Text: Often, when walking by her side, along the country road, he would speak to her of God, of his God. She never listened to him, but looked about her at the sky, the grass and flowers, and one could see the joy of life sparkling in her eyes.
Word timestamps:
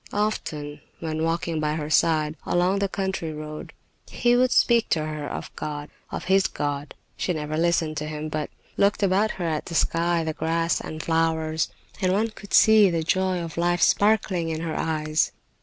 Often, 0.13 0.81
when 0.99 1.21
walking 1.23 1.59
by 1.59 1.75
her 1.75 1.91
side, 1.91 2.35
along 2.43 2.79
the 2.79 2.89
country 2.89 3.31
road, 3.31 3.71
he 4.09 4.35
would 4.35 4.51
speak 4.51 4.89
to 4.89 5.05
her 5.05 5.27
of 5.29 5.55
God, 5.55 5.91
of 6.09 6.23
his 6.23 6.47
God. 6.47 6.95
She 7.15 7.33
never 7.33 7.55
listened 7.55 7.97
to 7.97 8.07
him, 8.07 8.27
but 8.27 8.49
looked 8.77 9.03
about 9.03 9.29
her 9.37 9.45
at 9.45 9.67
the 9.67 9.75
sky, 9.75 10.23
the 10.23 10.33
grass 10.33 10.79
and 10.81 11.03
flowers, 11.03 11.69
and 12.01 12.11
one 12.11 12.29
could 12.29 12.55
see 12.55 12.89
the 12.89 13.03
joy 13.03 13.43
of 13.43 13.57
life 13.57 13.83
sparkling 13.83 14.49
in 14.49 14.61
her 14.61 14.75
eyes. 14.75 15.33